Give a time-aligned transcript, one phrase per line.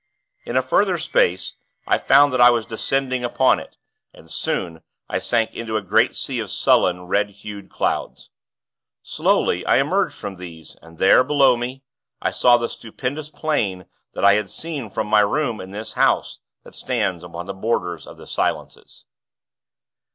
[0.45, 3.77] In a further space, I found that I was descending upon it;
[4.15, 8.31] and, soon, I sank into a great sea of sullen, red hued clouds.
[9.03, 11.83] Slowly, I emerged from these, and there, below me,
[12.19, 13.85] I saw the stupendous plain
[14.15, 18.07] that I had seen from my room in this house that stands upon the borders
[18.07, 19.05] of the Silences.